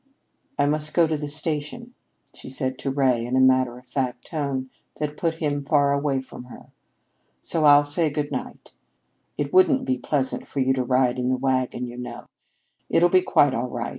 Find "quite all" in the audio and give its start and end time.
13.21-13.69